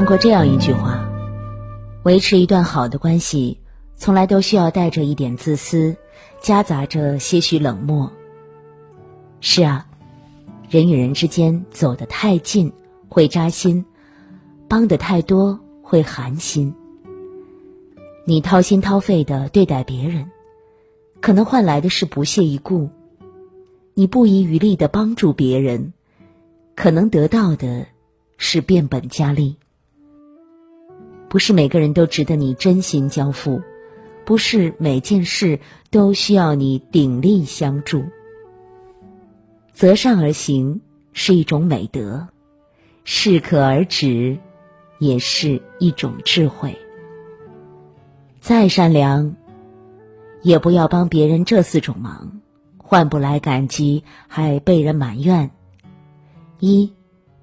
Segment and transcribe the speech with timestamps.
[0.00, 1.06] 看过这样一句话：
[2.04, 3.60] 维持一段好的关系，
[3.96, 5.94] 从来都需要带着一点自私，
[6.40, 8.10] 夹杂着些许冷漠。
[9.42, 9.86] 是啊，
[10.70, 12.72] 人与人之间走得太近
[13.10, 13.84] 会扎心，
[14.68, 16.74] 帮得太多会寒心。
[18.24, 20.30] 你掏心掏肺的对待别人，
[21.20, 22.88] 可能换来的是不屑一顾；
[23.92, 25.92] 你不遗余力的帮助别人，
[26.74, 27.86] 可能得到的
[28.38, 29.58] 是变本加厉。
[31.30, 33.62] 不是每个人都值得你真心交付，
[34.24, 38.02] 不是每件事都需要你鼎力相助。
[39.72, 40.80] 择善而行
[41.12, 42.26] 是一种美德，
[43.04, 44.38] 适可而止
[44.98, 46.76] 也是一种智慧。
[48.40, 49.36] 再善良，
[50.42, 52.40] 也不要帮别人这四种忙，
[52.76, 55.52] 换不来感激，还被人埋怨。
[56.58, 56.92] 一，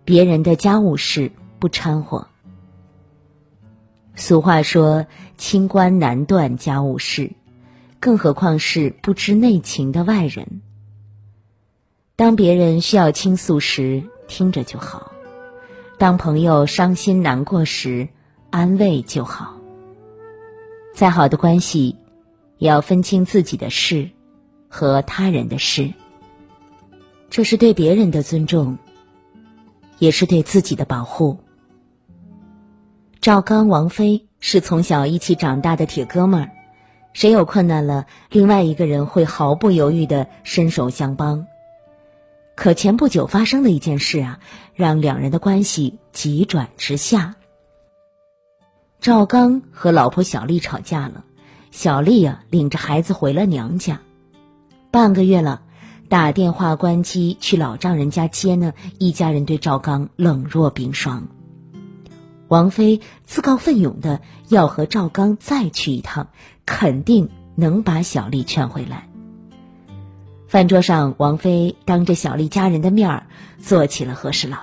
[0.03, 2.27] 别人的家务事不掺和。
[4.19, 5.05] 俗话说
[5.37, 7.31] ：“清官难断家务事”，
[8.01, 10.61] 更何况是不知内情的外人。
[12.15, 15.11] 当别人需要倾诉时，听着就好；
[15.99, 18.09] 当朋友伤心难过时，
[18.49, 19.55] 安慰就好。
[20.95, 21.95] 再好的关系，
[22.57, 24.09] 也要分清自己的事
[24.67, 25.93] 和他人的事。
[27.29, 28.79] 这是对别人的尊重，
[29.99, 31.37] 也是对自己的保护。
[33.27, 36.49] 赵刚、王菲是从小一起长大的铁哥们儿，
[37.11, 41.45] 谁有困难了，另外一个人会毫不犹豫的伸手相帮。
[42.55, 44.39] 可前不久发生的一件事啊，
[44.73, 47.35] 让两人的关系急转直下。
[49.01, 51.21] 赵刚和老婆小丽吵架了，
[51.69, 53.99] 小丽啊领着孩子回了娘家，
[54.89, 55.61] 半个月了，
[56.07, 61.27] 打电话关机去老丈人家接呢，一家人对赵刚冷若冰霜。
[62.47, 66.27] 王菲自告奋勇的要和赵刚再去一趟，
[66.65, 69.09] 肯定能把小丽劝回来。
[70.47, 73.27] 饭桌上，王菲当着小丽家人的面儿
[73.59, 74.57] 做起了和事佬。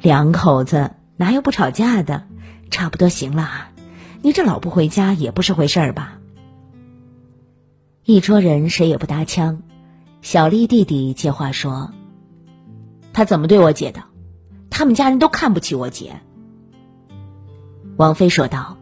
[0.00, 2.24] 两口子哪有不吵架的？
[2.70, 3.72] 差不多行了啊！
[4.22, 6.18] 你这老不回家也不是回事儿吧？
[8.04, 9.62] 一桌人谁也不搭腔，
[10.22, 11.92] 小丽弟弟接话说
[13.12, 14.04] ：“他怎么对我姐的？”
[14.80, 16.22] 他们家人都看不起我姐。
[17.98, 18.78] 王菲说道：“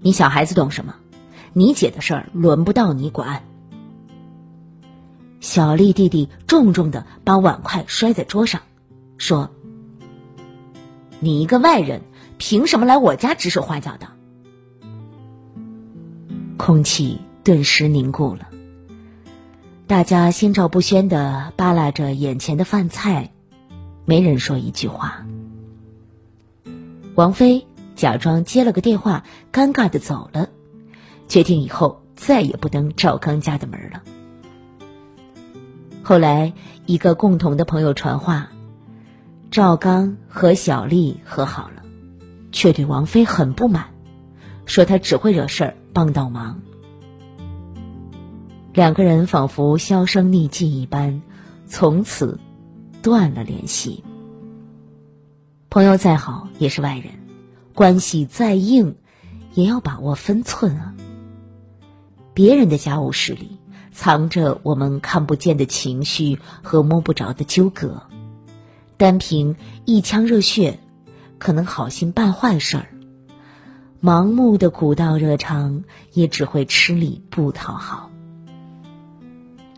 [0.00, 0.94] 你小孩子懂什么？
[1.54, 3.42] 你姐的事儿轮不到你管。”
[5.40, 8.60] 小丽弟弟重重的把碗筷摔在桌上，
[9.16, 9.48] 说
[11.20, 12.02] ：“你一个外人，
[12.36, 14.06] 凭什么来我家指手画脚的？”
[16.58, 18.46] 空气顿时凝固了，
[19.86, 23.32] 大家心照不宣的扒拉着眼前的饭菜。
[24.06, 25.26] 没人说一句话。
[27.16, 30.48] 王菲假装接了个电话，尴尬的走了，
[31.28, 34.02] 决定以后再也不登赵刚家的门了。
[36.02, 36.52] 后来，
[36.86, 38.50] 一个共同的朋友传话，
[39.50, 41.82] 赵刚和小丽和好了，
[42.52, 43.86] 却对王菲很不满，
[44.66, 46.60] 说他只会惹事儿，帮倒忙。
[48.72, 51.22] 两个人仿佛销声匿迹一般，
[51.66, 52.38] 从此。
[53.06, 54.02] 断了联系。
[55.70, 57.12] 朋友再好也是外人，
[57.72, 58.96] 关系再硬，
[59.54, 60.92] 也要把握分寸啊。
[62.34, 63.60] 别人的家务事里，
[63.92, 68.02] 藏着我们看不见的情绪和摸不着的纠葛，
[68.96, 70.80] 单凭一腔热血，
[71.38, 72.88] 可能好心办坏事儿。
[74.02, 78.10] 盲目的古道热肠，也只会吃力不讨好。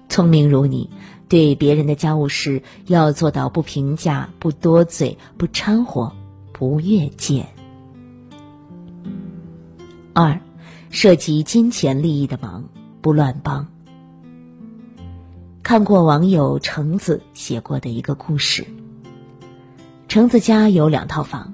[0.08, 0.88] 聪明如你。
[1.28, 6.12] 对别人的家务事要做到不评价、不多嘴、不掺和、
[6.52, 7.46] 不越界。
[10.14, 10.40] 二，
[10.90, 12.64] 涉及金钱利益的忙
[13.00, 13.68] 不乱帮。
[15.62, 18.66] 看过网友橙子写过的一个故事。
[20.08, 21.52] 橙子家有两套房，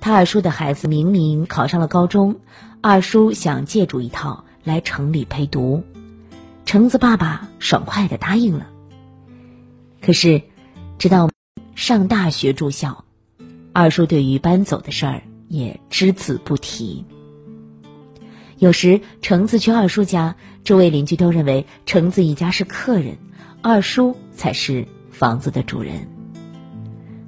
[0.00, 2.36] 他二叔的孩子明明考上了高中，
[2.80, 5.82] 二叔想借住一套来城里陪读，
[6.64, 8.68] 橙子爸爸爽快的答应了。
[10.00, 10.42] 可是，
[10.98, 11.28] 直到
[11.74, 13.04] 上大学住校，
[13.72, 17.04] 二叔对于搬走的事儿也只字不提。
[18.58, 20.34] 有时橙子去二叔家，
[20.64, 23.18] 周围邻居都认为橙子一家是客人，
[23.62, 26.08] 二叔才是房子的主人。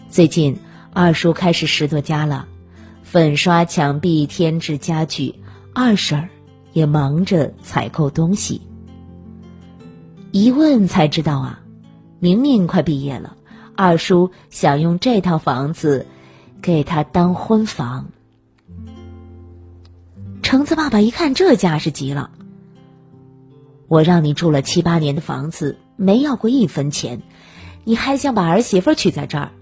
[0.08, 0.56] 最近，
[0.92, 2.48] 二叔开始拾掇家了，
[3.02, 5.34] 粉刷墙壁、添置家具，
[5.72, 6.28] 二婶儿
[6.72, 8.62] 也忙着采购东西。
[10.32, 11.60] 一问才知道啊。
[12.20, 13.36] 明明快毕业了，
[13.74, 16.06] 二叔想用这套房子
[16.62, 18.10] 给他当婚房。
[20.42, 22.30] 橙子爸爸一看这架势急了
[23.88, 27.22] ：“我让你住了七八年的房子，没要过一分钱，
[27.84, 29.52] 你还想把儿媳妇娶在这儿？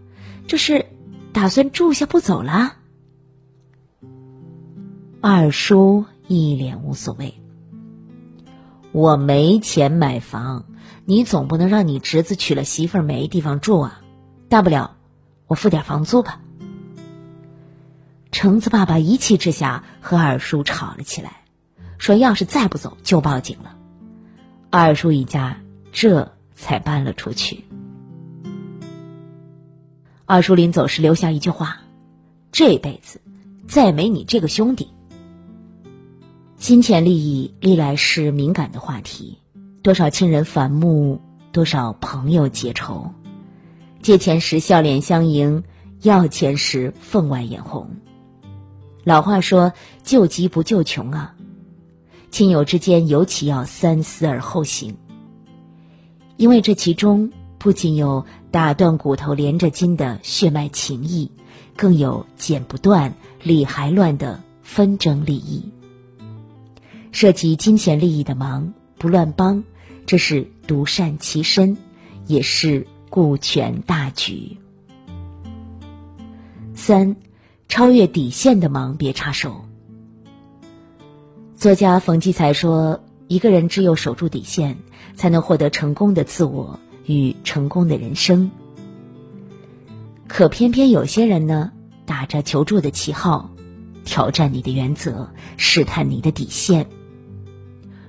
[0.46, 0.86] 这是
[1.32, 2.74] 打算住下不走了？”
[5.20, 7.34] 二叔一脸无所谓
[8.92, 10.64] ：“我没钱买房，
[11.10, 14.02] 你总不能让你侄子娶了媳妇儿没地方住啊！
[14.50, 14.98] 大不了
[15.46, 16.42] 我付点房租吧。”
[18.30, 21.44] 橙子爸爸一气之下和二叔吵了起来，
[21.96, 23.74] 说：“要是再不走，就报警了。”
[24.68, 25.62] 二叔一家
[25.92, 27.64] 这才搬了出去。
[30.26, 31.80] 二叔临走时留下一句话
[32.52, 33.22] ：“这辈子
[33.66, 34.90] 再没你这个兄弟。”
[36.58, 39.38] 金钱利益历来是敏感的话题，
[39.88, 43.10] 多少亲人反目，多少朋友结仇。
[44.02, 45.64] 借钱时笑脸相迎，
[46.02, 47.88] 要钱时分外眼红。
[49.02, 49.72] 老话说
[50.04, 51.34] ：“救急不救穷啊！”
[52.30, 54.94] 亲友之间尤其要三思而后行，
[56.36, 61.32] 因为这其中不仅有打断骨头连着筋的血脉情谊，
[61.76, 65.72] 更有剪不断理还乱的纷争利益。
[67.10, 69.64] 涉及金钱利益的忙不乱帮，
[70.08, 71.76] 这是独善其身，
[72.26, 74.56] 也是顾全大局。
[76.74, 77.14] 三，
[77.68, 79.66] 超越底线的忙别插手。
[81.56, 84.78] 作家冯骥才说：“一个人只有守住底线，
[85.14, 88.50] 才能获得成功的自我与成功的人生。”
[90.26, 91.70] 可偏偏有些人呢，
[92.06, 93.50] 打着求助的旗号，
[94.06, 95.28] 挑战你的原则，
[95.58, 96.86] 试探你的底线。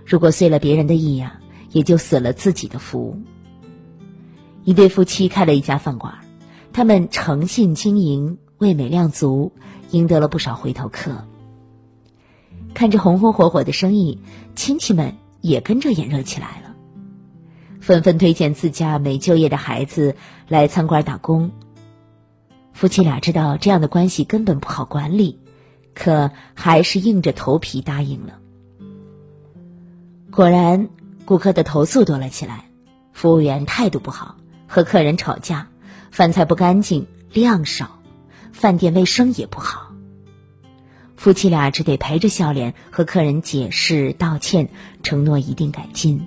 [0.06, 1.39] 如果遂了别人的意呀，
[1.71, 3.18] 也就死了自己的福。
[4.63, 6.16] 一对夫妻开了一家饭馆，
[6.74, 9.51] 他们诚信经营，味美量足，
[9.92, 11.25] 赢得了不少回头客。
[12.74, 14.19] 看着红红火火的生意，
[14.56, 16.75] 亲戚们也跟着眼热起来了，
[17.80, 20.16] 纷纷推荐自家没就业的孩子
[20.48, 21.51] 来餐馆打工。
[22.74, 25.39] 夫妻俩知道这样的关系根本不好管理，
[25.95, 28.39] 可还是硬着头皮答应了。
[30.31, 30.89] 果然，
[31.30, 32.66] 顾客的投诉多了起来，
[33.14, 34.38] 服务员态度不好，
[34.68, 35.68] 和客人吵架，
[36.10, 38.00] 饭菜不干净，量少，
[38.52, 39.92] 饭店卫生也不好。
[41.18, 44.70] 夫妻俩只得陪着笑脸和客人解释道歉，
[45.04, 46.26] 承诺一定改进。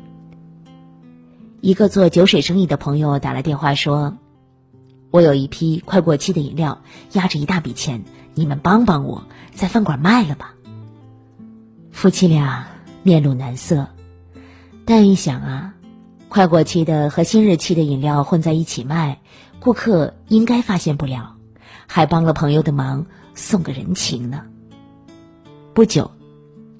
[1.61, 4.17] 一个做酒水生意的朋友打来电话说
[5.11, 8.05] ：“我有一批快过期的饮料，压着一大笔钱，
[8.35, 10.55] 你们帮帮我，在饭馆卖了吧。”
[11.91, 12.69] 夫妻俩。
[13.05, 13.89] 面露难色，
[14.95, 15.75] 但一想啊，
[16.29, 19.23] 快过期的和新日期的饮料混在一起卖，
[19.59, 21.37] 顾客应该发现不了，
[21.87, 24.43] 还帮了朋友的忙，送个人情呢。
[25.73, 26.11] 不久，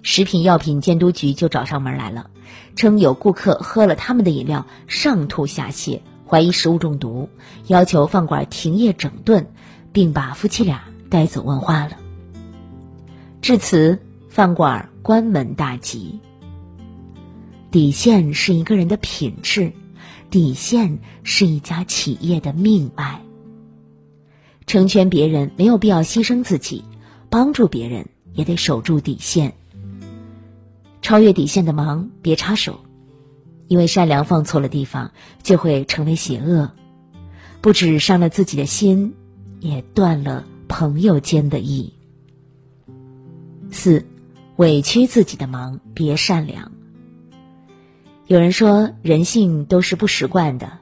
[0.03, 2.29] 食品药品监督局就找上门来了，
[2.77, 7.31] 称有顾客喝了他们的饮料上吐下泻，怀疑食物中毒，
[7.67, 9.47] 要求饭馆停业整顿，
[9.91, 11.93] 并把夫妻俩带走问话了。
[13.41, 14.91] 至此，饭馆。
[15.01, 16.21] 关门大吉。
[17.73, 19.73] 底线是一个人的品质，
[20.31, 23.23] 底线是一家企业的命脉。
[24.67, 26.85] 成全别人没有必要牺牲自己，
[27.31, 29.55] 帮助别人也得守住底线。
[31.01, 32.79] 超越底线的忙别插手，
[33.69, 35.11] 因为善良放错了地方
[35.43, 36.71] 就会成为邪恶，
[37.63, 39.15] 不止伤了自己的心，
[39.61, 41.95] 也断了朋友间的义。
[43.71, 44.05] 四。
[44.57, 46.71] 委屈自己的忙，别善良。
[48.27, 50.79] 有人说，人性都是不识惯的，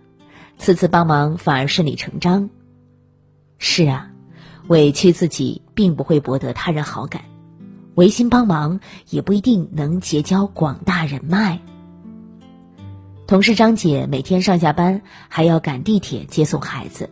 [0.59, 2.50] 次次帮忙反而顺理成章。
[3.59, 4.11] 是啊，
[4.68, 7.23] 委屈自己并不会博得他人好感，
[7.94, 11.61] 违心帮忙也不一定能结交广大人脉。
[13.26, 17.09] 同事张姐每天上下班还要赶地铁接送孩子，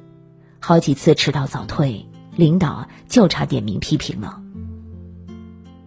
[0.61, 2.06] 好几次迟到早退，
[2.37, 4.42] 领导就差点名批评了。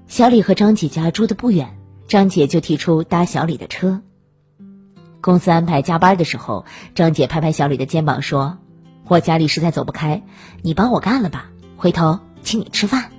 [0.07, 4.01] 小李和张姐家住的不远，张姐就提出搭小李的车。
[5.21, 8.57] 公司安排加班的时候，张姐拍拍小李的肩膀说
[9.07, 10.23] ：“我家里实在走不开，
[10.61, 13.11] 你帮我干了吧，回头请你吃饭。”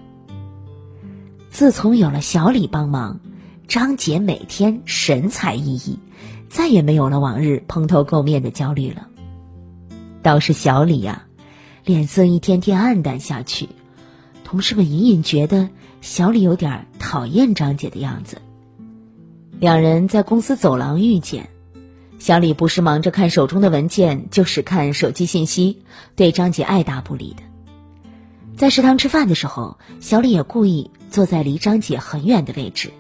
[1.49, 3.21] 自从有了小李帮忙，
[3.69, 5.97] 张姐每天神采奕奕，
[6.49, 9.07] 再也没有了往日蓬头垢面的焦虑了。
[10.23, 11.27] 倒是小李呀，
[11.85, 13.69] 脸色一天天暗淡下去，
[14.45, 15.69] 同事们隐隐觉得。
[16.01, 18.39] 小李有点讨厌张姐的样子。
[19.61, 21.49] 两人在公司走廊遇见，
[22.23, 25.83] 小李不是忙着看手中的文件，就是看手机信息，
[26.15, 27.43] 对张姐爱答不理的。
[28.57, 32.93] 在食堂吃饭的时候，小李也故意坐在离张姐很远的位置。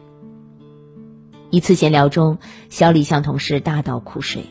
[1.50, 2.38] 一次闲聊中，
[2.68, 4.44] 小李向同事大倒苦水：“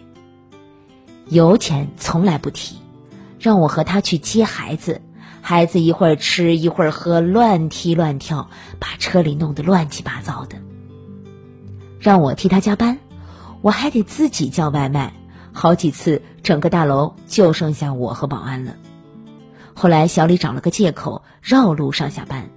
[1.28, 2.78] 油钱从来不提，
[3.42, 5.02] 让我和他去接孩子，
[5.42, 8.50] 孩子一会儿吃一会儿喝，乱踢乱跳，
[8.80, 10.56] 把车里弄得乱七八糟的。
[12.00, 13.00] 让我替他加班，
[13.62, 15.14] 我还得自己叫外卖，
[15.54, 18.76] 好几次整个大楼就剩下我和保安了。”
[19.74, 22.50] 后来，小李找了个借口绕路上下班，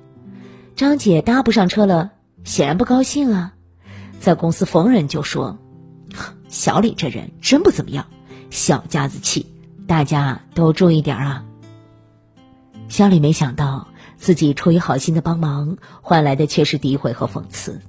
[0.77, 2.11] 张姐搭不上车了，
[2.43, 3.55] 显然不高兴啊，
[4.19, 5.57] 在公司逢人就说
[6.49, 8.07] ：“小李这人真不怎么样，
[8.51, 9.47] 小家子气，
[9.87, 11.45] 大家都注意点啊。”
[12.89, 17.81] 小李没想到自己出于好心的帮忙，换来的却是诋毁和讽刺。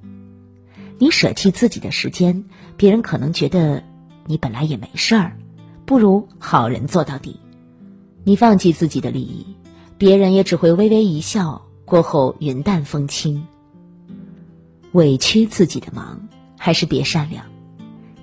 [0.97, 2.45] 你舍弃自己的时间，
[2.77, 3.83] 别人可能觉得
[4.25, 5.37] 你本来也没事儿，
[5.85, 7.39] 不如好人做到底。
[8.23, 9.45] 你放弃自己的利益，
[9.97, 13.45] 别人也只会微微一笑，过后云淡风轻。
[14.93, 17.45] 委屈自己的忙，还是别善良，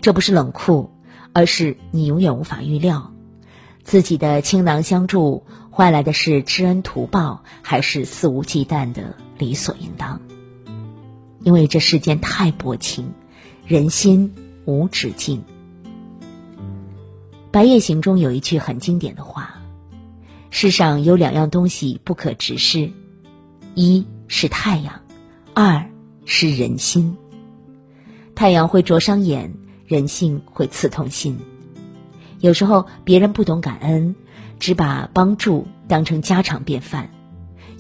[0.00, 0.90] 这不是冷酷，
[1.34, 3.12] 而是你永远无法预料，
[3.84, 10.18] 自己的倾囊相助换来的是知恩图报，还是肆无忌惮的理所应当？
[11.44, 13.12] 因为这世间太薄情，
[13.66, 14.32] 人心
[14.64, 15.38] 无止境。
[17.50, 19.58] 《白夜行》中有一句很经典的话。
[20.54, 22.90] 世上有两样东西不可直视，
[23.74, 25.00] 一是太阳，
[25.54, 25.90] 二
[26.26, 27.16] 是人心。
[28.34, 29.54] 太阳会灼伤眼，
[29.86, 31.38] 人性会刺痛心。
[32.40, 34.14] 有时候别人不懂感恩，
[34.60, 37.06] 只把帮助当成家常便饭；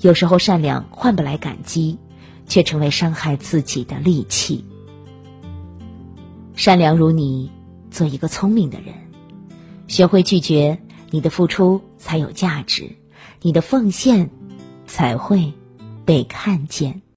[0.00, 1.98] 有时候善良换不来感激，
[2.46, 4.64] 却成为伤害自己的利器。
[6.54, 7.50] 善良如你，
[7.90, 8.94] 做一个聪明的人，
[9.88, 10.78] 学会拒绝。
[11.14, 12.96] 你的付出才有价值，
[13.42, 14.30] 你的奉献
[14.86, 15.52] 才会
[16.06, 17.02] 被看见。